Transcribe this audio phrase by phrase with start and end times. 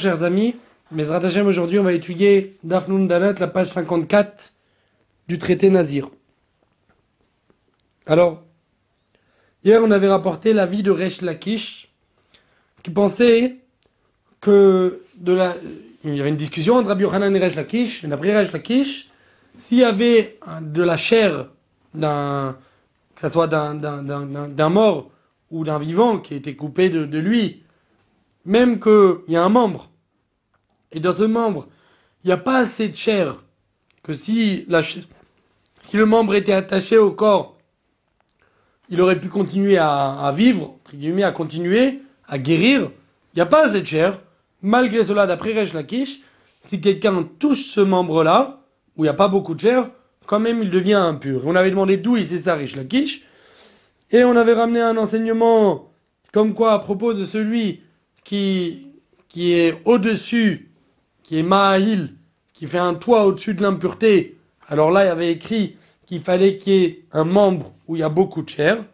[0.00, 0.56] chers amis.
[0.92, 4.54] Mes Hashem, aujourd'hui, on va étudier Dafnun Dalet, la page 54
[5.28, 6.08] du traité Nazir.
[8.06, 8.42] Alors,
[9.62, 11.90] hier, on avait rapporté l'avis de Resh Lakish,
[12.82, 13.58] qui pensait
[14.40, 15.54] que de la...
[16.02, 19.10] il y avait une discussion entre Rabbi Yochanan et Resh Lakish, et d'après Resh Lakish,
[19.58, 21.50] s'il y avait de la chair
[21.92, 22.56] d'un,
[23.14, 25.10] que ce soit d'un mort
[25.50, 27.62] ou d'un vivant qui été coupé de lui,
[28.46, 29.89] même qu'il y a un membre,
[30.92, 31.68] et dans ce membre,
[32.24, 33.42] il n'y a pas assez de chair,
[34.02, 37.56] que si, la, si le membre était attaché au corps,
[38.88, 42.90] il aurait pu continuer à, vivre, entre guillemets, à continuer, à guérir.
[43.32, 44.20] Il n'y a pas assez de chair.
[44.62, 46.20] Malgré cela, d'après Resh Lakish,
[46.60, 48.60] si quelqu'un touche ce membre-là,
[48.96, 49.90] où il n'y a pas beaucoup de chair,
[50.26, 51.42] quand même il devient impur.
[51.44, 53.22] On avait demandé d'où il sait ça, Resh Lakish.
[54.10, 55.92] Et on avait ramené un enseignement
[56.32, 57.82] comme quoi à propos de celui
[58.24, 58.88] qui,
[59.28, 60.69] qui est au-dessus,
[61.30, 62.16] qui est Ma'ahil,
[62.52, 64.36] qui fait un toit au-dessus de l'impureté,
[64.66, 68.00] alors là, il y avait écrit qu'il fallait qu'il y ait un membre où il
[68.00, 68.84] y a beaucoup de chair.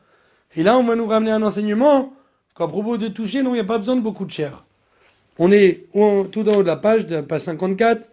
[0.55, 2.13] Et là, on va nous ramener un enseignement
[2.55, 4.67] qu'à propos de toucher, non, il n'y a pas besoin de beaucoup de chair.
[5.39, 8.07] On est tout en haut de la page, de la page 54,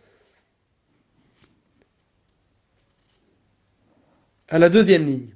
[4.48, 5.36] à la deuxième ligne.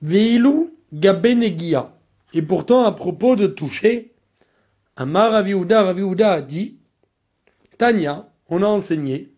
[0.00, 1.92] Veilou gabenegia.
[2.34, 4.12] Et pourtant, à propos de toucher,
[5.00, 6.76] Amar Raviouda, Raviouda a dit,
[7.78, 9.32] Tanya, on a enseigné,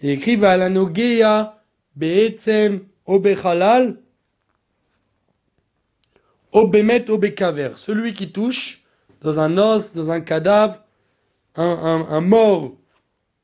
[0.00, 1.60] et écrit Valanogea
[1.96, 4.00] Beetzem Obechalal
[6.52, 7.70] Obemet Obekaver.
[7.74, 8.84] Celui qui touche
[9.20, 10.80] dans un os, dans un cadavre,
[11.56, 12.76] un, un, mort,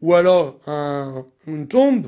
[0.00, 2.06] ou alors un, une tombe.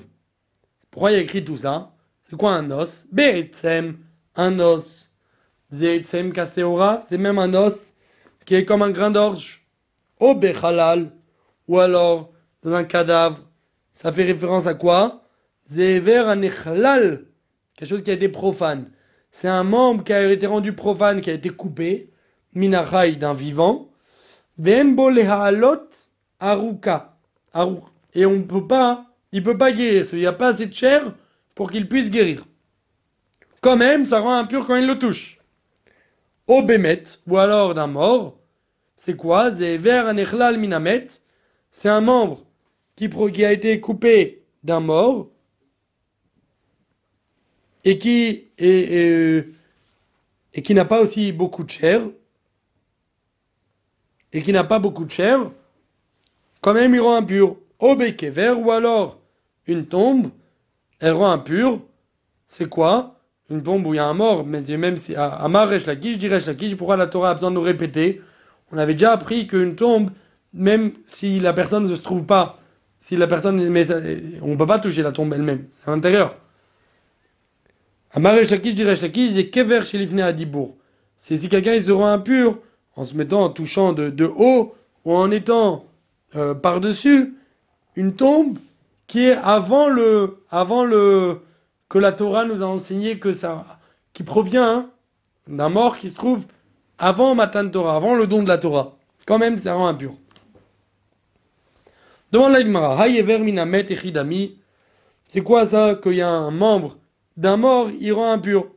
[0.92, 1.92] Pourquoi il a écrit tout ça?
[2.22, 3.08] C'est quoi un os?
[3.10, 3.98] Beetzem,
[4.36, 5.08] un os
[5.72, 7.92] c'est même un os
[8.44, 9.66] qui est comme un grain d'orge.
[10.20, 11.12] Au Bechalal,
[11.69, 12.30] ou alors
[12.62, 13.41] dans un cadavre.
[13.91, 15.25] Ça fait référence à quoi?
[15.66, 17.25] Zever anechlal,
[17.76, 18.91] quelque chose qui a été profane.
[19.31, 22.10] C'est un membre qui a été rendu profane, qui a été coupé,
[22.54, 23.91] minachai d'un vivant.
[24.58, 25.88] Venbo lehalot
[26.41, 27.16] aruka.
[28.14, 30.06] Et on peut pas, il peut pas guérir.
[30.12, 31.14] Il n'y a pas assez de chair
[31.54, 32.44] pour qu'il puisse guérir.
[33.60, 35.41] Quand même, ça rend impur quand il le touche
[36.47, 38.38] au bémet, ou alors d'un mort.
[38.97, 39.50] C'est quoi?
[41.70, 42.41] C'est un membre
[42.94, 45.28] qui, a été coupé d'un mort
[47.84, 49.44] et qui, et,
[50.62, 52.02] qui n'a pas aussi beaucoup de chair.
[54.32, 55.50] Et qui n'a pas beaucoup de chair.
[56.60, 57.56] Quand même, il rend impur.
[57.78, 59.19] Au vert ou alors
[59.66, 60.31] une tombe,
[61.00, 61.81] elle rend impur.
[62.47, 63.20] C'est quoi?
[63.52, 66.28] Une tombe où il y a un mort, mais même si Amar Resh Lakish, dit
[66.28, 68.20] Resh Lakish, pourquoi la Torah a besoin de nous répéter
[68.72, 70.10] On avait déjà appris qu'une tombe,
[70.54, 72.58] même si la personne ne se trouve pas,
[72.98, 73.86] si la personne, mais
[74.42, 76.36] on ne peut pas toucher la tombe elle-même, c'est à l'intérieur.
[78.12, 80.76] Amar Resh Lakish, dit Resh Lakish, c'est Kever chez Adibour.
[81.16, 82.58] C'est si quelqu'un se rend impur
[82.96, 84.74] en se mettant, en touchant de, de haut
[85.04, 85.86] ou en étant
[86.36, 87.34] euh, par-dessus
[87.96, 88.58] une tombe
[89.06, 91.38] qui est avant le, avant le,
[91.92, 93.66] que la Torah nous a enseigné que ça,
[94.14, 94.91] qui provient hein,
[95.47, 96.47] d'un mort qui se trouve
[96.97, 98.97] avant Matan Torah, avant le don de la Torah.
[99.26, 100.14] Quand même, ça rend impur.
[102.32, 104.56] Demande la echidami.
[105.26, 106.97] C'est quoi ça qu'il y a un membre
[107.36, 108.69] d'un mort, il rend impur?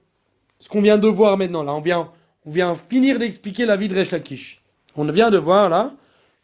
[0.59, 2.11] Ce qu'on vient de voir maintenant, là, on vient,
[2.45, 4.61] on vient finir d'expliquer la vie de Resh Lakish.
[4.97, 5.93] On vient de voir là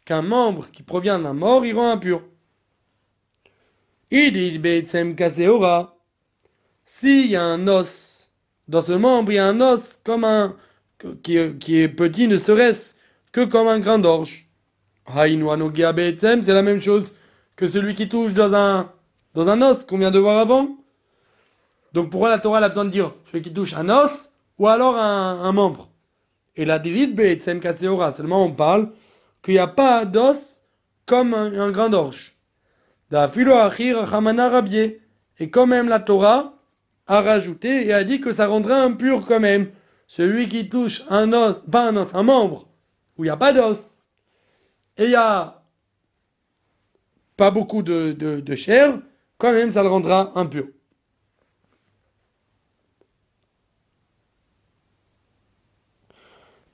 [0.06, 2.22] qu'un membre qui provient d'un mort, il rend impur.
[4.10, 4.58] Idil.
[6.98, 8.30] S'il y a un os,
[8.68, 10.54] dans ce membre, il y a un os comme un,
[11.22, 12.94] qui, est petit, ne serait-ce
[13.32, 14.46] que comme un grain d'orge.
[15.12, 17.12] C'est la même chose
[17.56, 18.92] que celui qui touche dans un,
[19.34, 20.76] dans un os qu'on vient de voir avant.
[21.92, 24.96] Donc pourquoi la Torah a besoin de dire celui qui touche un os ou alors
[24.96, 25.88] un, membre?
[26.56, 28.90] Et la Kaseora, seulement on parle
[29.42, 30.62] qu'il n'y a pas d'os
[31.06, 32.36] comme un, un grain d'orge.
[35.40, 36.61] Et quand même la Torah,
[37.12, 39.70] a rajouté et a dit que ça rendra impur quand même.
[40.06, 42.68] Celui qui touche un os, pas un os, un membre,
[43.18, 44.02] où il n'y a pas d'os,
[44.96, 45.62] et il n'y a
[47.36, 48.98] pas beaucoup de, de, chair,
[49.36, 50.64] quand même ça le rendra impur.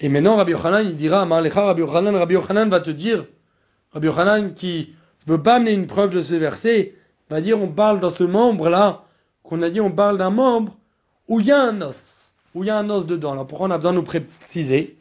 [0.00, 3.26] Et maintenant, Rabbi Yochanan, il dira, Rabbi Yochanan, Rabbi Yochanan va te dire,
[3.90, 4.94] Rabbi Yochanan qui
[5.26, 6.94] veut pas amener une preuve de ce verset,
[7.29, 9.07] va dire, on parle dans ce membre-là,
[9.49, 10.77] qu'on a dit on parle d'un membre
[11.27, 13.33] où il y a un os, où il y a un os dedans.
[13.33, 14.99] Alors pourquoi on a besoin de nous préciser?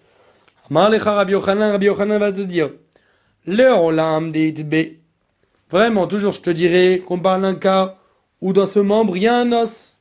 [0.72, 2.72] Rabbi Yochanan, Rabbi Yochanan va te dire.
[5.70, 7.98] Vraiment, toujours, je te dirais qu'on parle d'un cas
[8.42, 9.98] où dans ce membre, il y a un os.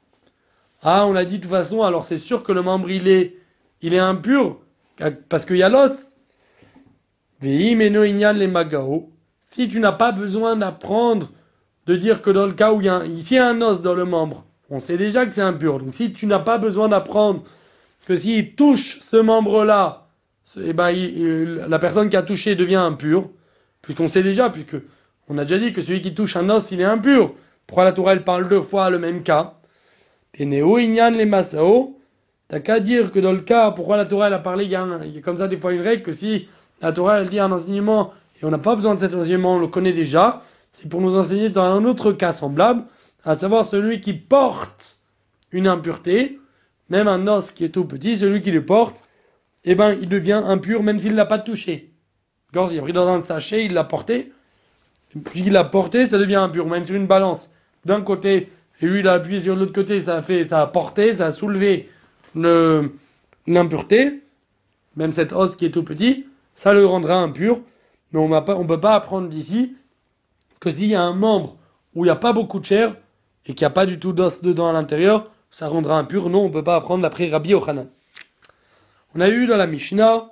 [0.83, 3.37] Ah, on l'a dit de toute façon, alors c'est sûr que le membre, il est,
[3.83, 4.61] il est impur,
[5.29, 6.17] parce qu'il y a l'os.
[9.43, 11.31] Si tu n'as pas besoin d'apprendre,
[11.87, 13.81] de dire que dans le cas où il y a, il y a un os
[13.81, 15.79] dans le membre, on sait déjà que c'est impur.
[15.79, 17.43] Donc si tu n'as pas besoin d'apprendre
[18.07, 20.07] que s'il touche ce membre-là,
[20.63, 20.93] eh ben,
[21.69, 23.31] la personne qui a touché devient impure,
[23.83, 24.77] puisqu'on sait déjà, puisque
[25.29, 27.35] on a déjà dit que celui qui touche un os, il est impur.
[27.67, 29.55] Pourquoi la Torah, elle parle deux fois le même cas?
[30.35, 31.99] Et Néo Inyan les Masao,
[32.49, 34.77] t'as qu'à dire que dans le cas, pourquoi la Torah, elle a parlé, il y,
[34.77, 36.49] a comme ça des fois une règle, que si
[36.81, 39.59] la Torah, elle dit un enseignement, et on n'a pas besoin de cet enseignement, on
[39.59, 40.43] le connaît déjà,
[40.77, 42.85] c'est pour nous enseigner dans un autre cas semblable,
[43.25, 44.99] à savoir celui qui porte
[45.51, 46.39] une impureté,
[46.91, 49.03] même un os qui est tout petit, celui qui le porte,
[49.65, 51.95] eh ben, il devient impur même s'il ne l'a pas touché.
[52.53, 54.35] Il a pris dans un sachet, il l'a porté,
[55.25, 57.53] puis il l'a porté, ça devient impur, même sur une balance.
[57.87, 58.53] D'un côté,
[58.83, 61.33] et lui il a appuyé sur l'autre côté, ça fait, ça a porté, ça a
[61.33, 61.89] soulevé
[63.47, 64.23] l'impureté,
[64.95, 67.61] même cet os qui est tout petit, ça le rendra impur.
[68.13, 69.75] Mais on ne peut pas apprendre d'ici
[70.61, 71.57] que s'il y a un membre
[71.95, 72.97] où il n'y a pas beaucoup de chair
[73.47, 76.29] et qu'il n'y a pas du tout d'os dedans à l'intérieur, ça rendra impur.
[76.29, 77.87] Non, on ne peut pas apprendre d'après Rabbi Ochanan.
[79.15, 80.31] On a vu dans la Mishnah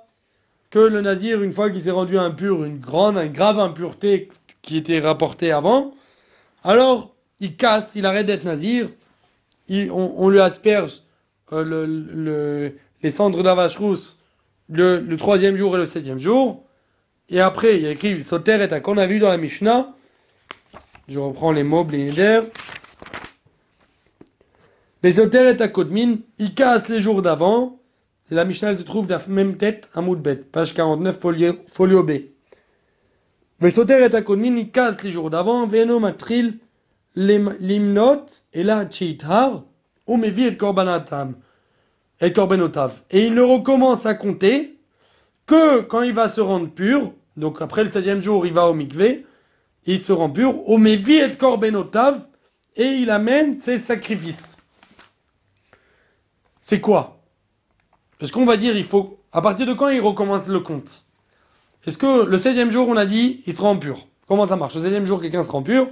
[0.69, 4.29] que le nazir, une fois qu'il s'est rendu impur, une grande, une grave impureté
[4.61, 5.93] qui était rapportée avant,
[6.63, 8.89] alors il casse, il arrête d'être nazir,
[9.69, 11.01] on, lui asperge
[11.53, 12.69] euh,
[13.01, 14.19] les cendres d'Avachrousse
[14.69, 16.63] le, le troisième jour et le septième jour,
[17.29, 19.94] et après il y a écrit Soter et qu'on a vu dans la Mishnah,
[21.07, 21.85] je reprends les mots,
[25.03, 27.79] les Soter et Kodmin, il casse les jours d'avant,
[28.23, 32.03] c'est la Mishnah, se trouve dans la même tête, à Moudbet, page 49, folio, folio
[32.03, 32.11] B.
[33.59, 36.57] Vesoter et Akonmin, il casse les jours d'avant, Veno matril
[37.15, 39.63] limnot, et là, Cheithar,
[40.07, 41.35] ou mevi et korbanatam,
[42.19, 43.01] et korbenotav.
[43.11, 44.77] Et il ne recommence à compter
[45.45, 48.73] que quand il va se rendre pur, donc après le septième jour, il va au
[49.85, 52.19] il se rend pur, et korbenotav,
[52.75, 54.57] et il amène ses sacrifices.
[56.59, 57.21] C'est quoi?
[58.19, 59.19] Est-ce qu'on va dire, il faut.
[59.31, 61.03] À partir de quand il recommence le compte?
[61.85, 64.07] Est-ce que le septième jour, on a dit, il se rend pur?
[64.27, 64.75] Comment ça marche?
[64.75, 65.87] Le septième jour, quelqu'un se rend pur.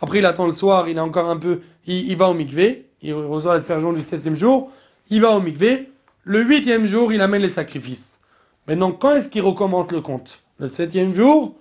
[0.00, 1.60] Après, il attend le soir, il a encore un peu.
[1.86, 2.86] Il, va au mikvé.
[3.02, 4.70] Il reçoit l'aspersion du septième jour.
[5.10, 5.90] Il va au mikvé.
[6.24, 8.20] Le huitième jour, il amène les sacrifices.
[8.66, 10.40] Maintenant, quand est-ce qu'il recommence le compte?
[10.58, 11.54] Le septième jour?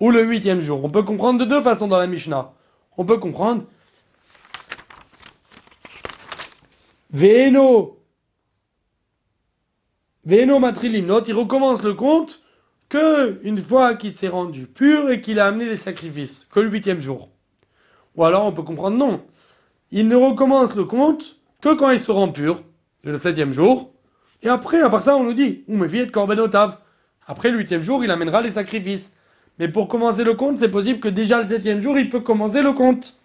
[0.00, 2.52] Ou le huitième jour On peut comprendre de deux façons dans la Mishnah.
[2.96, 3.64] On peut comprendre.
[7.10, 7.98] Veno
[10.24, 12.40] Veno Matrilimnot, il recommence le compte
[12.88, 16.68] que une fois qu'il s'est rendu pur et qu'il a amené les sacrifices, que le
[16.68, 17.30] huitième jour.
[18.16, 19.22] Ou alors on peut comprendre non.
[19.90, 22.62] Il ne recommence le compte que quand il se rend pur,
[23.04, 23.92] le septième jour.
[24.42, 26.78] Et après, à part ça, on nous dit, ou me de corbenotav.
[27.26, 29.14] Après le huitième jour, il amènera les sacrifices.
[29.58, 32.62] Mais pour commencer le compte, c'est possible que déjà le septième jour, il peut commencer
[32.62, 33.16] le compte.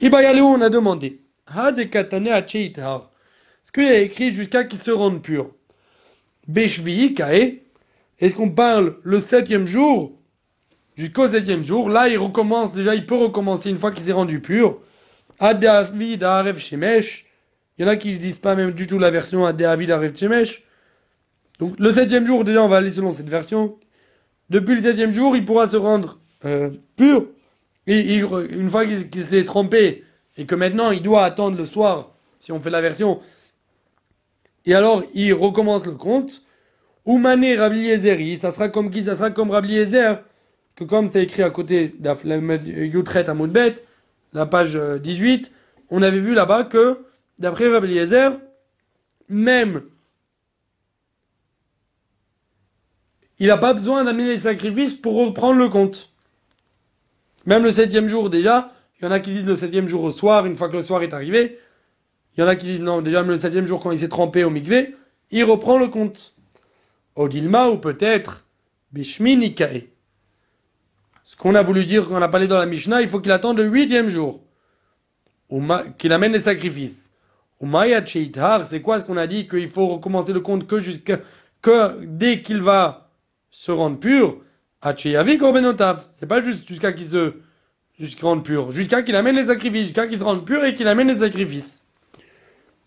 [0.00, 1.20] Ibayalou, on a demandé.
[1.46, 2.28] Ha de katane
[3.66, 5.50] ce qu'il y a écrit jusqu'à qu'il se rende pur
[6.46, 7.62] Beshvi, Kae.
[8.20, 10.12] Est-ce qu'on parle le septième jour
[10.96, 11.90] Jusqu'au septième jour?
[11.90, 14.78] Là, il recommence, déjà, il peut recommencer une fois qu'il s'est rendu pur.
[15.40, 17.26] Adavid Arev Shemesh.
[17.76, 20.14] Il y en a qui ne disent pas même du tout la version Adavid Arev
[20.16, 20.62] Shemesh.
[21.58, 23.76] Donc, le septième jour, déjà, on va aller selon cette version.
[24.50, 27.26] Depuis le septième jour, il pourra se rendre euh, pur.
[27.86, 30.04] Une fois qu'il s'est trompé
[30.36, 33.20] et que maintenant il doit attendre le soir, si on fait la version,
[34.66, 36.42] et alors, il recommence le compte.
[37.04, 40.24] Oumane Rabbi Yezeri, ça sera comme qui Ça sera comme Rabbi Yezer,
[40.74, 43.76] que comme c'est écrit à côté de Youtret à Moudbet,
[44.32, 45.48] la page 18, euh,
[45.90, 47.04] on avait vu là-bas que,
[47.38, 48.32] d'après Rabbi Yezer,
[49.28, 49.82] même
[53.38, 56.12] il n'a pas besoin d'amener les sacrifices pour reprendre le compte.
[57.44, 60.10] Même le septième jour déjà, il y en a qui disent le septième jour au
[60.10, 61.58] soir, une fois que le soir est arrivé,
[62.36, 64.44] il y en a qui disent non, déjà le septième jour quand il s'est trempé
[64.44, 64.94] au mikvé,
[65.30, 66.34] il reprend le compte.
[67.14, 68.44] Odilma ou peut-être
[68.92, 69.84] Bishmi Nikae.
[71.24, 73.32] Ce qu'on a voulu dire quand on a parlé dans la Mishnah, il faut qu'il
[73.32, 74.42] attende le huitième jour.
[75.98, 77.10] Qu'il amène les sacrifices.
[77.60, 78.04] Umaya
[78.64, 81.18] c'est quoi ce qu'on a dit qu'il faut recommencer le compte que jusqu'à
[81.62, 83.05] que dès qu'il va
[83.58, 84.36] se rendre pur,
[84.82, 86.04] Acheyavi Korbenotav.
[86.12, 87.32] C'est pas juste jusqu'à qu'il se
[87.98, 90.86] jusqu'à rende pur, jusqu'à qu'il amène les sacrifices, jusqu'à qu'il se rende pur et qu'il
[90.86, 91.82] amène les sacrifices.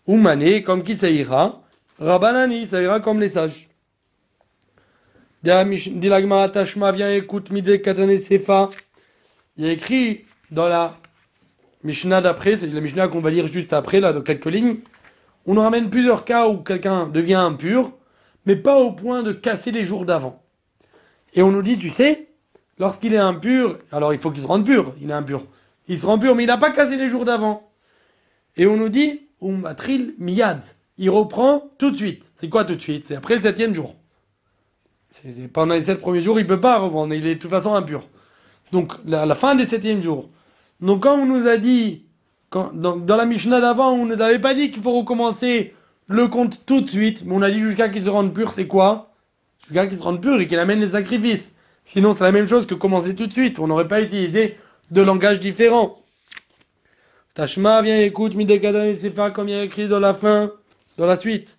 [0.06, 1.60] Oumane, comme qui ça ira
[1.98, 3.68] Rabanani, ça ira comme les sages.
[5.42, 7.82] Dit la Gemara Tashma, écoute Mide
[8.20, 8.70] Sefa.
[9.56, 10.94] Il y écrit dans la
[11.82, 14.76] Mishnah d'après, c'est la Mishnah qu'on va lire juste après, là, dans quelques lignes.
[15.46, 17.90] On nous ramène plusieurs cas où quelqu'un devient impur,
[18.46, 20.40] mais pas au point de casser les jours d'avant.
[21.34, 22.28] Et on nous dit, tu sais,
[22.78, 25.44] lorsqu'il est impur, alors il faut qu'il se rende pur, il est impur.
[25.88, 27.70] Il se rend pur, mais il n'a pas cassé les jours d'avant.
[28.56, 30.62] Et on nous dit, Umatril miyad.
[30.98, 32.30] Il reprend tout de suite.
[32.36, 33.06] C'est quoi tout de suite?
[33.06, 33.96] C'est après le septième jour.
[35.52, 37.14] pendant les sept premiers jours, il ne peut pas reprendre.
[37.14, 38.06] Il est de toute façon impur.
[38.70, 40.28] Donc, la, la fin des septièmes jours.
[40.80, 42.04] Donc, quand on nous a dit,
[42.50, 45.74] quand, dans, la Mishnah d'avant, on ne nous avait pas dit qu'il faut recommencer
[46.06, 48.66] le compte tout de suite, mais on a dit jusqu'à qu'il se rende pur, c'est
[48.66, 49.09] quoi?
[49.62, 51.52] Jusqu'à qu'il se rende pur et qu'il amène les sacrifices.
[51.84, 53.58] Sinon, c'est la même chose que commencer tout de suite.
[53.58, 54.56] On n'aurait pas utilisé
[54.90, 56.00] de langage différent.
[57.34, 60.52] Tashma, viens, écoute, Midekadan et Sefa, comme il y écrit dans la fin,
[60.98, 61.58] dans la suite.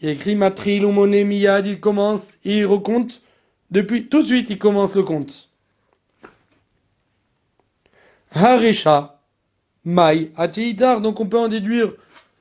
[0.00, 3.22] Il écrit Matril, Umone, Miyad, il commence, il recompte.
[3.70, 5.48] Depuis, tout de suite, il commence le compte.
[8.32, 9.20] Harisha,
[9.84, 11.92] Mai, Ateitar, donc on peut en déduire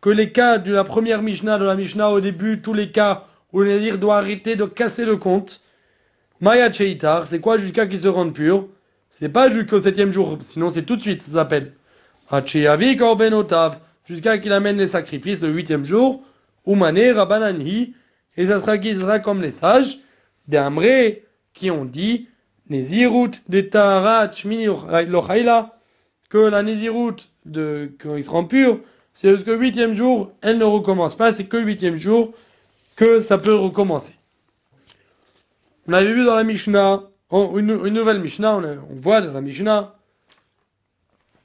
[0.01, 3.27] que les cas de la première Mishnah, de la Mishnah au début, tous les cas
[3.53, 5.62] où le Nadir doit arrêter de casser le compte.
[6.41, 8.67] Mai Cheitar, c'est quoi jusqu'à qu'il se rende pur
[9.10, 11.74] C'est pas jusqu'au septième jour, sinon c'est tout de suite, ça s'appelle.
[12.29, 16.24] Hacheavi Korbenotav, jusqu'à qu'il amène les sacrifices le huitième jour.
[16.65, 17.93] Umane Rabananhi,
[18.36, 18.95] et ça sera qui?
[19.24, 20.00] Comme les sages,
[20.48, 22.27] des Amré, qui ont dit,
[22.69, 24.31] Nezirut de Taharat
[25.07, 25.77] Lochaila,
[26.29, 28.79] que la Nézirut, de, quand il se rend pur,
[29.12, 32.33] c'est le huitième jour, elle ne recommence pas, c'est que le huitième jour
[32.95, 34.15] que ça peut recommencer.
[35.88, 39.95] On avait vu dans la Mishnah, une, nouvelle Mishnah, on, on, voit dans la Mishnah,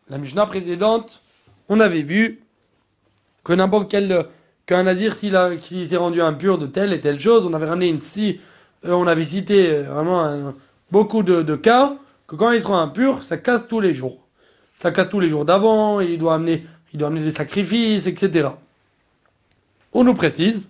[0.09, 1.23] la Mishnah précédente,
[1.69, 2.41] on avait vu
[3.45, 4.27] que n'importe quel,
[4.67, 5.33] qu'un nazir, s'il
[5.89, 8.41] s'est rendu impur de telle et telle chose, on avait ramené une si,
[8.85, 10.55] euh, on avait cité euh, vraiment
[10.91, 14.29] beaucoup de, de cas, que quand il sera impur, ça casse tous les jours
[14.79, 18.51] ça casse tous les jours d'avant, il doit amener, il doit amener des sacrifices, etc.
[19.93, 20.69] On nous précise,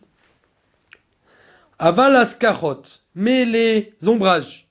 [1.78, 2.82] avalas karot,
[3.14, 4.68] mais les ombrages.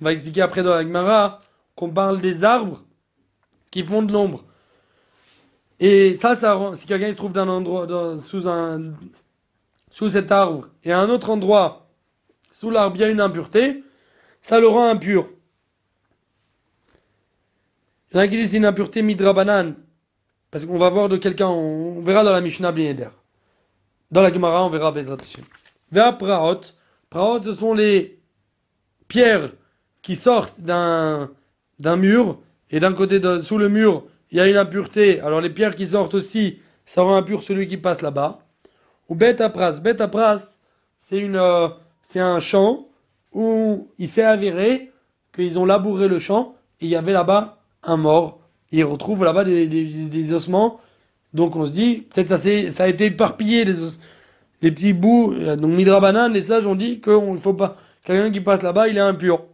[0.00, 1.40] On va expliquer après dans la Gemara
[1.74, 2.82] qu'on parle des arbres
[3.70, 4.44] qui font de l'ombre.
[5.78, 7.86] Et ça, ça si quelqu'un se trouve d'un endroit,
[8.18, 8.94] sous un,
[9.90, 11.86] sous cet arbre, et à un autre endroit,
[12.50, 13.84] sous l'arbre, il y a une impureté,
[14.40, 15.28] ça le rend impur.
[18.10, 19.74] Il y en a qui disent une impureté midrabanan.
[20.50, 23.10] Parce qu'on va voir de quelqu'un, on, verra dans la Mishnah Blieder.
[24.10, 25.44] Dans la Gemara, on verra Bezrat Hashem.
[25.92, 26.74] Vers Praot.
[27.10, 28.18] Praot, ce sont les
[29.08, 29.50] pierres
[30.02, 31.30] qui sortent d'un,
[31.78, 32.38] d'un mur.
[32.70, 35.20] Et d'un côté, de, sous le mur, il y a une impureté.
[35.20, 38.40] Alors les pierres qui sortent aussi, ça rend impur celui qui passe là-bas.
[39.08, 39.80] Ou Bet Apras.
[39.80, 40.58] Bet Apras,
[40.98, 41.68] c'est une, euh,
[42.02, 42.88] c'est un champ
[43.32, 44.92] où il s'est avéré
[45.32, 48.40] qu'ils ont labouré le champ et il y avait là-bas un mort.
[48.72, 50.80] Il retrouve là-bas des, ossements.
[51.34, 52.38] Donc on se dit, peut-être ça,
[52.72, 53.74] ça a été éparpillé, les,
[54.62, 55.34] les petits bouts.
[55.56, 57.76] Donc Midrabanan, les sages ont dit qu'il ne faut pas.
[58.04, 59.44] Quelqu'un qui passe là-bas, il est impur.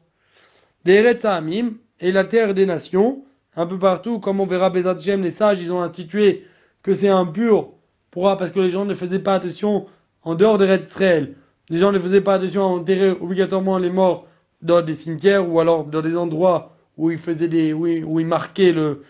[0.84, 3.24] Des Amim et la terre des nations,
[3.56, 6.44] un peu partout, comme on verra Bezat les sages, ils ont institué
[6.82, 7.70] que c'est impur.
[8.10, 9.86] Pourquoi Parce que les gens ne faisaient pas attention
[10.22, 11.34] en dehors des Israël.
[11.70, 14.26] Les gens ne faisaient pas attention à enterrer obligatoirement les morts
[14.60, 18.20] dans des cimetières ou alors dans des endroits où il faisait des, où il, où
[18.20, 19.02] il marquait le,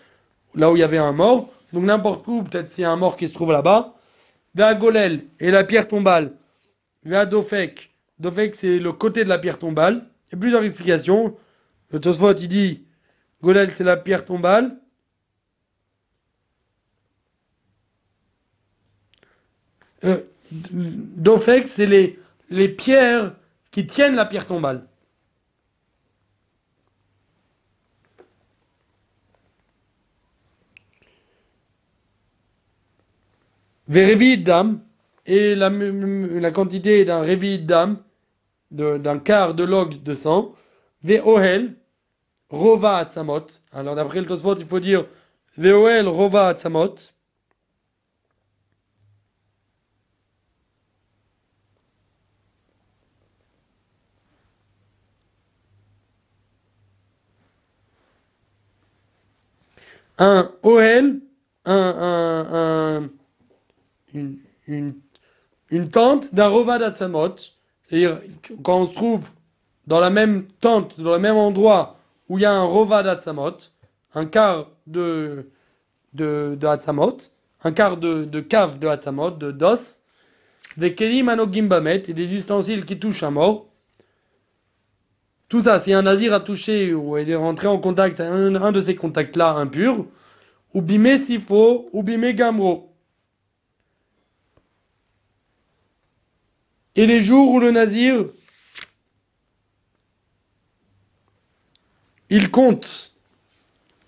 [0.55, 1.49] là où il y avait un mort.
[1.73, 3.95] Donc n'importe où, peut-être s'il y a un mort qui se trouve là-bas.
[4.55, 6.33] Golel et la pierre tombale.
[7.03, 7.91] Dofek.
[8.19, 10.05] Dofek, c'est le côté de la pierre tombale.
[10.27, 11.35] Il y a plusieurs explications.
[11.91, 12.83] Le Tosfot, il dit
[13.41, 14.77] Golel, c'est la pierre tombale.
[20.03, 20.21] Euh,
[21.65, 22.17] c'est
[22.49, 23.33] les pierres
[23.71, 24.85] qui tiennent la pierre tombale.
[35.25, 37.97] Et la, la quantité d'un révi d'âme,
[38.71, 40.53] d'un quart de log de sang,
[41.25, 41.75] Ohel,
[42.49, 43.47] rova atzamot.
[43.71, 45.05] Alors d'après le Tosfot, il faut dire
[45.57, 46.95] Ohel, rova atzamot.
[60.17, 61.21] Un Ohel,
[61.65, 63.09] un, un, un
[64.13, 64.93] une,
[65.69, 67.35] une, tente d'un Rova d'Atzamot.
[67.83, 68.19] C'est-à-dire,
[68.63, 69.29] quand on se trouve
[69.87, 71.97] dans la même tente, dans le même endroit
[72.29, 73.57] où il y a un Rova d'Atzamot,
[74.15, 75.49] un quart de,
[76.13, 76.67] de, de
[77.65, 80.01] un quart de, de cave de Hatzamot, de d'os,
[80.77, 83.67] des Kelim Anogimbamet, et des ustensiles qui touchent à mort.
[85.47, 88.81] Tout ça, si un nazir a touché ou est rentré en contact, un, un de
[88.81, 90.05] ces contacts-là impur,
[90.73, 92.92] ou bimé sifo, ou bimé gamro.
[96.95, 98.25] Et les jours où le nazir,
[102.29, 103.11] il compte.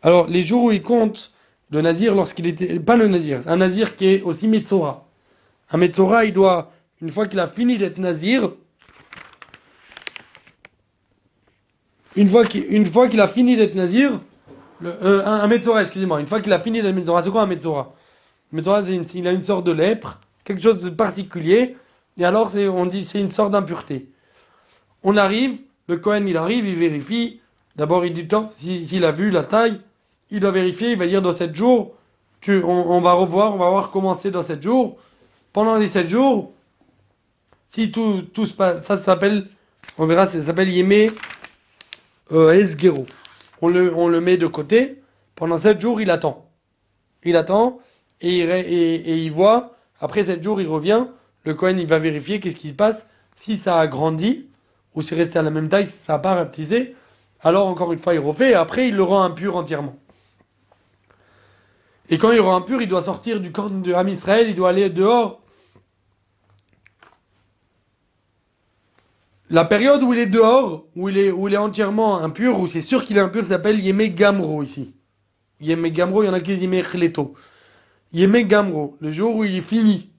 [0.03, 1.31] Alors, les jours où il compte,
[1.71, 2.79] le nazir, lorsqu'il était.
[2.79, 5.07] Pas le nazir, un nazir qui est aussi Metzora.
[5.71, 8.51] Un Metzora, il doit, une fois qu'il a fini d'être nazir,
[12.15, 14.21] une fois qu'il a fini d'être nazir,
[14.83, 17.95] euh, un Metzora, excusez-moi, une fois qu'il a fini d'être Metzora, c'est quoi un Metzora?
[18.51, 21.75] Metzora, il a une sorte de lèpre, quelque chose de particulier,
[22.17, 24.09] et alors on dit c'est une sorte d'impureté.
[25.03, 25.57] On arrive,
[25.87, 27.41] le Cohen il arrive, il vérifie,
[27.75, 29.79] d'abord il dit, s'il a vu la taille,
[30.31, 31.95] il doit vérifier, il va dire dans 7 jours,
[32.47, 34.97] on, va revoir, on va voir comment c'est dans 7 jours.
[35.53, 36.51] Pendant les 7 jours,
[37.69, 39.47] si tout, se passe, ça s'appelle,
[39.97, 41.11] on verra, ça s'appelle Yémé
[42.31, 43.05] euh, Esguero.
[43.61, 45.01] On le, on le met de côté,
[45.35, 46.49] pendant 7 jours, il attend.
[47.23, 47.79] Il attend,
[48.21, 51.07] et il, et, il voit, après 7 jours, il revient,
[51.45, 54.47] le Cohen, il va vérifier qu'est-ce qui se passe, si ça a grandi,
[54.93, 56.95] ou c'est resté à la même taille, si ça n'a pas rapetissé,
[57.41, 59.97] alors encore une fois, il refait, et après, il le rend impur entièrement.
[62.09, 64.69] Et quand il rend impur, il doit sortir du corps de Ham Israël, il doit
[64.69, 65.41] aller dehors.
[69.49, 72.67] La période où il est dehors, où il est, où il est entièrement impur, où
[72.67, 74.95] c'est sûr qu'il est impur, s'appelle Yemé Gamro ici.
[75.61, 77.35] Yemé Gamro, il y en a qui disent Yemé Khleto.
[78.11, 80.11] Yemé Gamro, le jour où il est fini.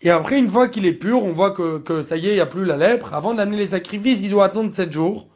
[0.00, 2.34] Et après, une fois qu'il est pur, on voit que, que ça y est, il
[2.34, 3.12] n'y a plus la lèpre.
[3.14, 5.26] Avant d'amener les sacrifices, il doit attendre 7 jours.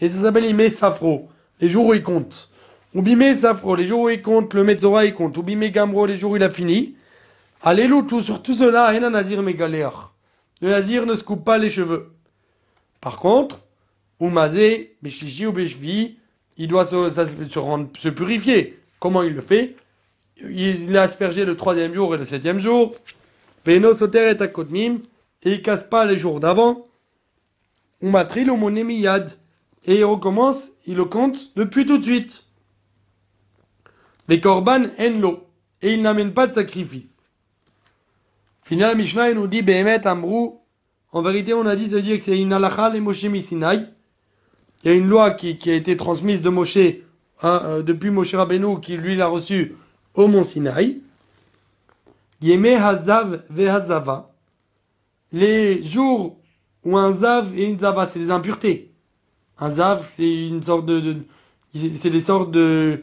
[0.00, 1.28] Et ça s'appelle Yemé Safro,
[1.60, 2.50] les jours où il compte.
[2.94, 5.36] Oubimé Safro, les jours où il compte, le Metzora il compte.
[5.36, 6.94] Oubimé Gamro, les jours où il a fini.
[7.62, 10.14] Alléluia, tout, sur tout cela, rien Nazir Mégaléar.
[10.60, 12.12] Le Nazir ne se coupe pas les cheveux.
[13.00, 13.62] Par contre,
[14.20, 15.54] Oumazé, Béchichi ou
[16.56, 18.78] il doit se, se, se purifier.
[19.00, 19.74] Comment il le fait?
[20.48, 22.94] Il a aspergé le troisième jour et le septième jour.
[23.66, 23.78] Et
[24.40, 24.98] Akodmim,
[25.42, 26.86] et il casse pas les jours d'avant.
[28.02, 28.08] Et
[29.86, 32.44] il recommence, il le compte depuis tout de suite.
[34.28, 34.86] Les korban
[35.20, 35.46] l'eau.
[35.82, 37.28] Et il n'amène pas de sacrifice.
[38.62, 40.62] Finalement, Mishnah nous dit, Behemet Amrou,
[41.12, 42.58] en vérité, on a dit, dire que c'est une
[42.92, 43.86] les Moshe Misinaï.
[44.82, 46.78] Il y a une loi qui, a été transmise de Moshe,
[47.42, 49.74] hein, euh, depuis Moshe Rabbeinu, qui lui l'a reçu
[50.14, 51.00] au Mont Sinaï.
[52.44, 54.30] Yeme Hazav Hazava.
[55.32, 56.36] Les jours
[56.84, 58.92] où un Zav et une Zava, c'est des impuretés.
[59.58, 61.16] Un Zav, c'est une sorte de,
[61.74, 63.02] c'est des sortes de,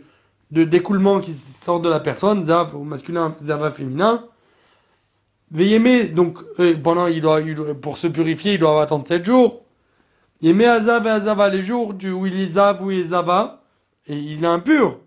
[0.51, 4.25] d'écoulement qui sort de la personne, zav au masculin, zav féminin.
[5.49, 7.41] Veillez donc euh, pendant il doit,
[7.81, 9.63] pour se purifier, il doit attendre 7 jours.
[10.41, 13.63] Yémé azav et azava les jours où il est zav ou il est zava
[14.05, 14.99] et il est impur.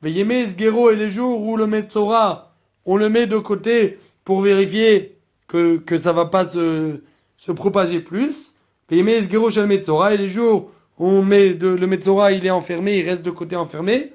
[0.00, 2.53] Veillez esguero et les jours où le metzora
[2.86, 5.16] on le met de côté pour vérifier
[5.46, 7.00] que que ça va pas se
[7.36, 8.54] se propager plus.
[8.90, 13.30] Et les jours où on met de, le metzora il est enfermé, il reste de
[13.30, 14.12] côté enfermé.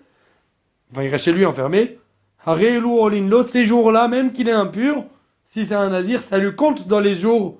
[0.92, 1.98] Enfin, il reste chez lui enfermé.
[2.46, 5.06] Ces jours-là, même qu'il est impur,
[5.44, 7.60] si c'est un nazir, ça lui compte dans les jours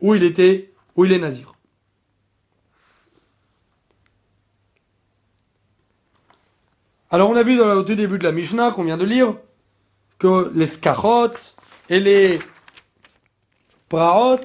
[0.00, 1.52] où il était, où il est nazir.
[7.10, 9.04] Alors, on a vu dans le, au tout début de la Mishnah qu'on vient de
[9.04, 9.36] lire
[10.18, 11.56] que les scarottes
[11.88, 12.38] et les
[13.88, 14.40] praot,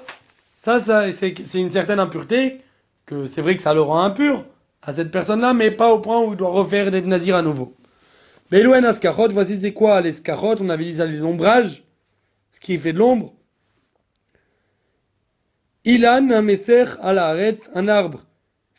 [0.58, 2.62] ça, ça c'est une certaine impureté,
[3.06, 4.46] que c'est vrai que ça le rend impur
[4.82, 7.76] à cette personne-là, mais pas au point où il doit refaire d'être nazir à nouveau.
[8.52, 11.84] Belouen ascarot, voici c'est quoi les scarottes, on avait dit ça les ombrages,
[12.52, 13.34] ce qui fait de l'ombre.
[15.86, 18.26] Ilan un messer à la arête, un arbre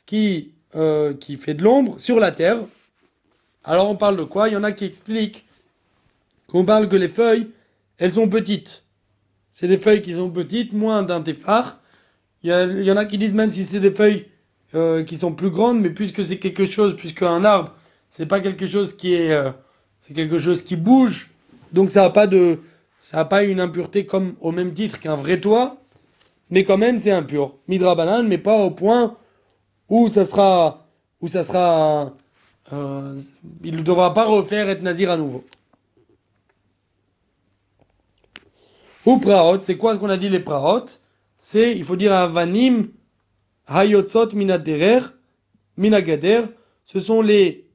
[0.07, 2.59] qui, euh, qui fait de l'ombre sur la terre.
[3.64, 4.48] Alors on parle de quoi?
[4.48, 5.46] Il y en a qui expliquent
[6.51, 7.49] qu'on parle que les feuilles,
[7.99, 8.85] elles sont petites.
[9.53, 11.81] C'est des feuilles qui sont petites, moins d'un téphare.
[12.43, 14.27] Il y, en a qui disent même si c'est des feuilles
[14.75, 17.75] euh, qui sont plus grandes, mais puisque c'est quelque chose, puisque un arbre,
[18.09, 19.51] c'est pas quelque chose qui est, euh,
[19.99, 21.31] c'est quelque chose qui bouge,
[21.73, 22.59] donc ça a pas de,
[22.99, 25.77] ça a pas une impureté comme au même titre qu'un vrai toit,
[26.49, 27.55] mais quand même c'est impur.
[27.69, 29.17] Midra banane, mais pas au point
[29.91, 30.87] où ça sera,
[31.21, 32.15] où ça sera,
[32.73, 33.15] euh,
[33.63, 35.45] il ne devra pas refaire être nazir à nouveau.
[39.11, 40.87] Ou praot, c'est quoi ce qu'on a dit les praot?
[41.38, 42.88] C'est, il faut dire avanim,
[43.66, 45.01] hayotzot minaderer,
[45.77, 46.42] minagader,
[46.85, 47.66] ce sont les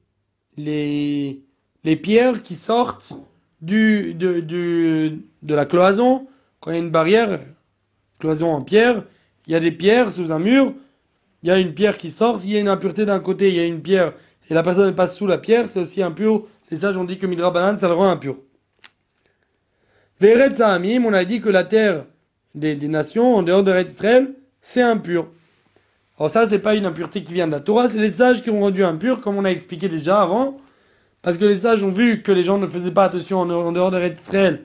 [0.56, 1.42] les,
[1.84, 3.12] les pierres qui sortent
[3.60, 6.26] du, de, de la cloison.
[6.60, 7.40] Quand il y a une barrière,
[8.18, 9.04] cloison en pierre,
[9.46, 10.72] il y a des pierres sous un mur.
[11.42, 13.54] il y a une pierre qui sort, s'il y a une impureté d'un côté, il
[13.54, 14.14] y a une pierre,
[14.48, 16.46] et la personne passe sous la pierre, c'est aussi impur.
[16.70, 18.36] Les sages ont dit que Midra Banane, ça le rend impur.
[20.20, 22.04] Veret Sahamim, on a dit que la terre
[22.54, 25.28] des, nations, en dehors de Israël, c'est impur.
[26.18, 28.48] Alors ça, c'est pas une impureté qui vient de la Torah, c'est les sages qui
[28.48, 30.58] ont rendu impur, comme on a expliqué déjà avant.
[31.20, 33.90] Parce que les sages ont vu que les gens ne faisaient pas attention en, dehors
[33.90, 34.62] de Israël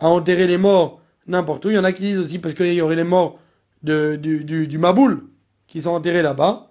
[0.00, 1.70] à enterrer les morts n'importe où.
[1.70, 3.38] Il y en a qui disent aussi parce qu'il y aurait les morts
[3.82, 5.24] de, du, du, Maboul
[5.68, 6.70] qui sont enterrés là-bas.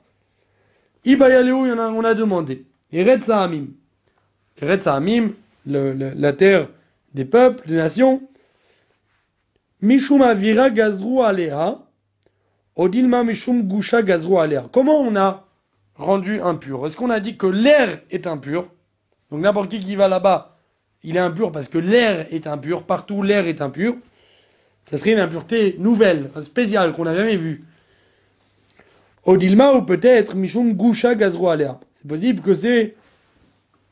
[1.05, 2.65] Ibayaléou, on a, on a demandé.
[2.91, 3.67] Eret Sahamim.
[4.61, 5.33] Eret Sahamim,
[5.65, 6.67] la terre
[7.13, 8.21] des peuples, des nations.
[9.81, 10.21] Mishum
[10.73, 11.19] Gazru.
[12.75, 14.67] Odilma Mishum Gusha Gazru Alea.
[14.71, 15.45] Comment on a
[15.95, 16.87] rendu impur?
[16.87, 18.71] Est-ce qu'on a dit que l'air est impur?
[19.29, 20.57] Donc n'importe qui qui va là-bas,
[21.03, 22.83] il est impur parce que l'air est impur.
[22.83, 23.95] Partout, l'air est impur.
[24.89, 27.63] Ça serait une impureté nouvelle, spéciale, qu'on n'a jamais vue.
[29.23, 31.79] Odilma ou peut-être Mishum Gusha Gazru Alea.
[31.93, 32.95] C'est possible que c'est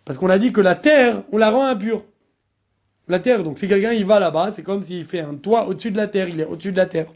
[0.05, 2.03] parce qu'on a dit que la terre, on la rend impure.
[3.11, 5.91] La terre, donc si quelqu'un il va là-bas, c'est comme s'il fait un toit au-dessus
[5.91, 7.07] de la terre, il est au-dessus de la terre.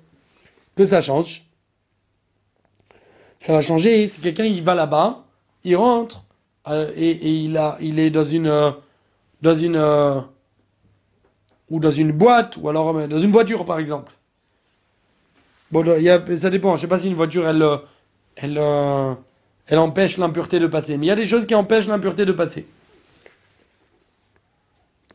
[0.75, 1.45] Que ça change.
[3.39, 5.23] Ça va changer si quelqu'un il va là-bas,
[5.63, 6.25] il rentre
[6.67, 7.13] euh, et,
[7.45, 8.47] il, a, est dans une.
[8.47, 8.71] Euh,
[9.41, 9.77] dans une.
[9.77, 10.19] Euh,
[11.69, 14.11] ou dans une boîte, ou alors dans une voiture par exemple.
[15.71, 16.75] Bon, y ça dépend.
[16.75, 17.65] Je sais pas si une voiture elle,
[18.35, 18.61] elle,
[19.67, 20.97] elle empêche l'impureté de passer.
[20.97, 22.67] Mais il y a des choses qui empêchent l'impureté de passer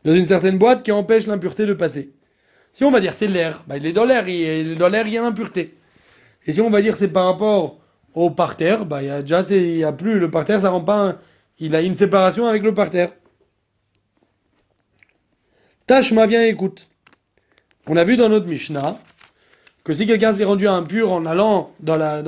[0.05, 2.13] dans une certaine boîte qui empêche l'impureté de passer.
[2.73, 5.13] Si on va dire c'est l'air, bah, il est dans l'air, il dans l'air il
[5.13, 5.77] y a l'impureté.
[6.47, 7.79] Et si on va dire c'est par rapport
[8.15, 10.83] au parterre, bah, il y a déjà il y a plus le parterre, ça rend
[10.83, 11.19] pas
[11.61, 13.13] il a une séparation avec le parterre.
[15.87, 16.89] Tashma viens écoute.
[17.87, 18.99] On a vu dans notre Mishnah
[19.85, 22.23] que si quelqu'un s'est rendu impur en allant dans la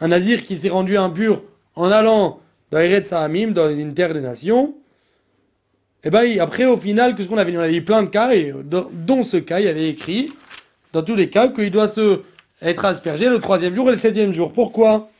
[0.00, 1.42] un nazir qui s'est rendu impur
[1.74, 4.74] en allant dans Eretz Sahamim, dans une terre des nations,
[6.06, 8.32] et eh bien après, au final, qu'est-ce qu'on avait On avait eu plein de cas,
[8.32, 10.32] et dans, ce cas, il y avait écrit,
[10.92, 12.22] dans tous les cas, qu'il doit se
[12.62, 14.52] être aspergé le troisième jour et le septième jour.
[14.52, 15.10] Pourquoi?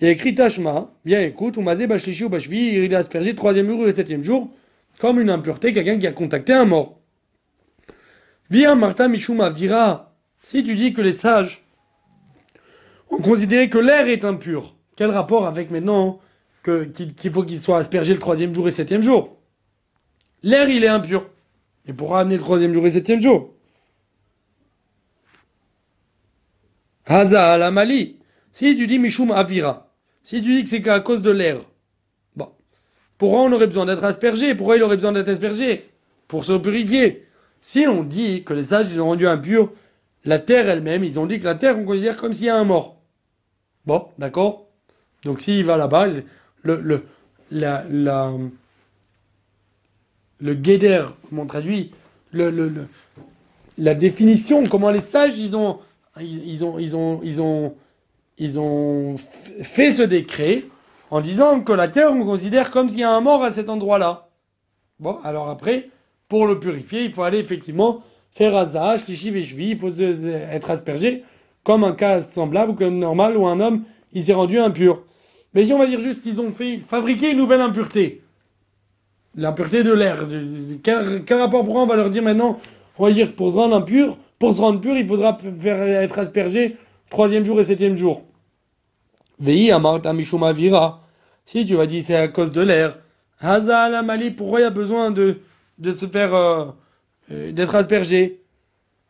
[0.00, 3.36] Il y a écrit Tashma, bien écoute, ou Mazé ou Bashvi, il est aspergé le
[3.36, 4.48] troisième jour ou le septième jour,
[4.98, 6.96] comme une impureté, quelqu'un qui a contacté un mort.
[8.48, 11.62] Viens, Martha Mishuma Vira, si tu dis que les sages
[13.10, 16.20] ont considéré que l'air est impur, quel rapport avec maintenant
[16.64, 19.37] qu'il faut qu'il soit aspergé le troisième jour et le septième jour?
[20.42, 21.28] L'air, il est impur.
[21.86, 23.54] Et pourra amener le troisième jour et le septième jour
[27.06, 28.18] Haza la Mali.
[28.52, 29.90] Si tu dis Mishum Avira,
[30.22, 31.58] si tu dis que c'est à cause de l'air,
[32.36, 32.50] bon,
[33.16, 35.88] pourquoi on aurait besoin d'être aspergé Pourquoi il aurait besoin d'être aspergé
[36.26, 37.26] Pour se purifier.
[37.60, 39.72] Si on dit que les sages, ils ont rendu impur
[40.24, 42.56] la terre elle-même, ils ont dit que la terre, on considère comme s'il y a
[42.56, 43.00] un mort.
[43.86, 44.68] Bon, d'accord
[45.24, 46.08] Donc s'il va là-bas,
[46.62, 47.06] le, le,
[47.50, 48.34] la, la,
[50.40, 51.92] le guéder, comment on traduit,
[52.32, 55.78] la définition, comment les sages, ils ont,
[56.20, 57.74] ils, ont, ils ont, ils ont,
[58.38, 59.16] ils ont
[59.62, 60.64] fait ce décret
[61.10, 63.68] en disant que la terre, on considère comme s'il y a un mort à cet
[63.68, 64.28] endroit-là.
[65.00, 65.88] Bon, alors après,
[66.28, 71.24] pour le purifier, il faut aller effectivement faire azah, shlishi veshvi, il faut être aspergé,
[71.64, 75.02] comme un cas semblable ou comme normal où un homme, il s'est rendu impur.
[75.54, 78.22] Mais si on va dire juste qu'ils ont fait une nouvelle impureté,
[79.38, 80.26] l'impureté de l'air.
[80.82, 82.58] Quel, rapport pourquoi on va leur dire maintenant,
[82.98, 86.76] on va dire pour se rendre impur, pour se rendre pur, il faudra être aspergé
[87.08, 88.22] troisième jour et septième jour.
[89.38, 90.12] Vei amarta
[90.52, 91.02] vira.
[91.44, 92.98] Si tu vas dire c'est à cause de l'air.
[93.40, 95.38] Haza la mali, pourquoi il y a besoin de,
[95.78, 96.64] de se faire, euh,
[97.30, 98.42] euh, d'être aspergé?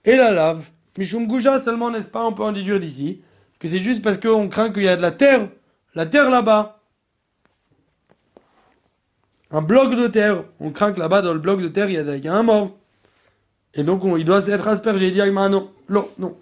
[0.05, 0.69] Et la lave.
[0.99, 3.23] Mishum gouja seulement, n'est-ce pas, on peut en déduire d'ici,
[3.59, 5.49] que c'est juste parce qu'on craint qu'il y a de la terre,
[5.95, 6.78] la terre là-bas
[9.51, 10.45] un bloc de terre.
[10.61, 12.77] On craint que là-bas, dans le bloc de terre, il y a, un mort.
[13.75, 15.09] Et donc, il doit être aspergé.
[15.09, 16.37] Il dit, non, non, non.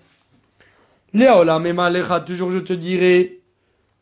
[1.12, 1.74] Léola, mais
[2.26, 3.40] toujours je te dirai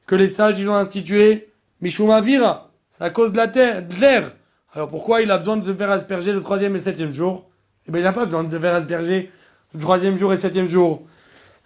[0.07, 1.49] que les sages, ils ont institué
[1.81, 2.71] Mishuma Vira.
[2.90, 4.33] C'est à cause de la terre, de l'air.
[4.75, 7.49] Alors pourquoi il a besoin de se faire asperger le troisième et septième jour?
[7.87, 9.31] Eh bien, il n'a pas besoin de se faire asperger
[9.73, 11.03] le troisième jour et septième jour.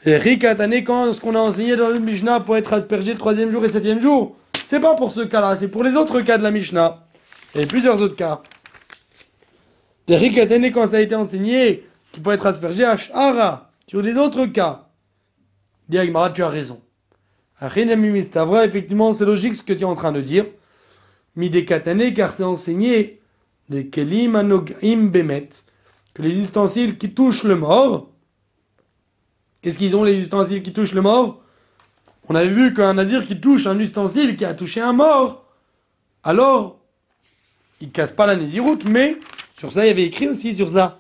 [0.05, 3.51] Et Rikatane, quand ce qu'on a enseigné dans le Mishnah, faut être aspergé le troisième
[3.51, 4.37] jour et septième jour.
[4.67, 7.07] C'est pas pour ce cas-là, c'est pour les autres cas de la Mishnah.
[7.55, 8.43] Et plusieurs autres cas.
[10.07, 14.47] Des quand ça a été enseigné qu'il faut être aspergé à Shara, sur les autres
[14.47, 14.89] cas.
[15.89, 16.81] Diagmara, tu as raison.
[17.61, 20.47] vrai, effectivement, c'est logique ce que tu es en train de dire.
[21.37, 23.21] Midekatane, car c'est enseigné
[23.69, 25.49] les kelim anogim bemet,
[26.15, 28.11] que les ustensiles qui touchent le mort,
[29.61, 31.43] qu'est-ce qu'ils ont les ustensiles qui touchent le mort?
[32.29, 35.47] On avait vu qu'un nazir qui touche un ustensile qui a touché un mort,
[36.23, 36.78] alors
[37.81, 39.17] il casse pas la naziroute, mais
[39.57, 40.99] sur ça il y avait écrit aussi sur ça,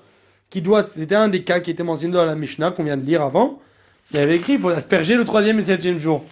[0.51, 3.05] qui doit, c'était un des cas qui était mentionné dans la Mishnah qu'on vient de
[3.05, 3.61] lire avant,
[4.13, 6.25] il y avait écrit il faut asperger le troisième et septième jour.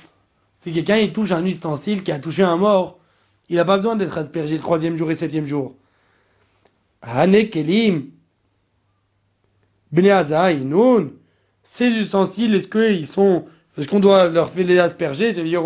[0.63, 2.99] Si quelqu'un il touche un ustensile qui a touché un mort,
[3.49, 5.75] il n'a pas besoin d'être aspergé le troisième jour et septième jour.
[7.03, 8.11] Hane Kelim,
[9.93, 11.11] Nun,
[11.63, 13.45] ces ustensiles, est-ce qu'ils sont,
[13.79, 15.33] est-ce qu'on doit leur faire les asperger?
[15.33, 15.63] C'est-à-dire,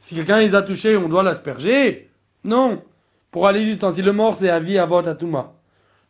[0.00, 2.10] si quelqu'un les a touchés, on doit l'asperger?
[2.42, 2.82] Non.
[3.34, 5.54] Pour aller ustensiles, le mort, c'est avis avod atuma.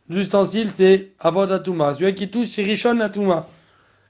[0.09, 1.95] L'ustensile, c'est avod atuma.
[1.95, 3.47] Celui qui touche, c'est rishon atuma.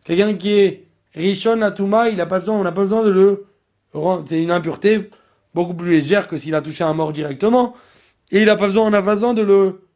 [0.03, 3.45] Quelqu'un qui est rishon atuma, il a pas besoin, on n'a pas besoin de le
[3.93, 4.25] rendre.
[4.27, 5.09] C'est une impureté
[5.53, 7.73] beaucoup plus légère que s'il a touché un mort directement.
[8.31, 9.87] Et il a pas besoin, on n'a pas besoin de le,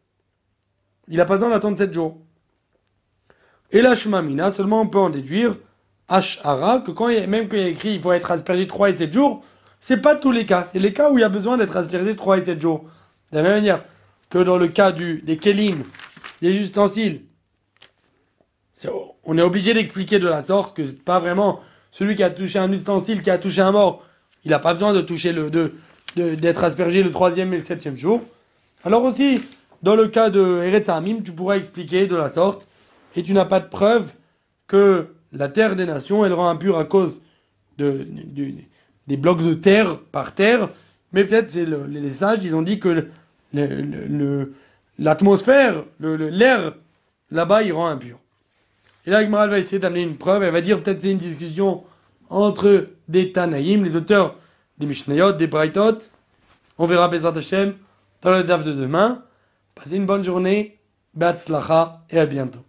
[1.09, 2.19] il n'a pas besoin d'attendre 7 jours.
[3.71, 5.57] Et la Shumamina, seulement on peut en déduire,
[6.07, 8.95] Ashara, que quand même quand il y a écrit il faut être aspergé 3 et
[8.95, 9.43] 7 jours,
[9.81, 10.63] c'est pas tous les cas.
[10.63, 12.85] C'est les cas où il y a besoin d'être aspergé 3 et 7 jours.
[13.31, 13.83] De la même manière
[14.29, 15.83] que dans le cas des kelim,
[16.41, 17.21] des ustensiles,
[19.23, 21.61] on est obligé d'expliquer de la sorte que c'est pas vraiment
[21.91, 24.03] celui qui a touché un ustensile, qui a touché un mort,
[24.45, 25.73] il n'a pas besoin de toucher le, de,
[26.15, 28.21] d'être aspergé le troisième et le septième jour.
[28.83, 29.41] Alors aussi,
[29.83, 30.89] dans le cas de Eretz
[31.25, 32.67] tu pourras expliquer de la sorte,
[33.15, 34.13] et tu n'as pas de preuve
[34.67, 37.21] que la terre des nations, elle rend impure à cause
[37.77, 38.07] de,
[39.07, 40.69] des blocs de terre par terre,
[41.11, 43.07] mais peut-être c'est les sages, ils ont dit que
[44.97, 46.73] l'atmosphère, l'air
[47.31, 48.19] là-bas, il rend impur.
[49.05, 51.83] Et là, Gmaral va essayer d'amener une preuve, elle va dire peut-être c'est une discussion
[52.29, 54.35] entre des Tanaïm, les auteurs
[54.77, 55.97] des Mishnayot, des Braitot.
[56.77, 57.73] On verra Bezat Hashem
[58.21, 59.23] dans le DAF de demain.
[59.75, 60.77] Passez une bonne journée,
[61.13, 62.63] Batzlacha et à bientôt.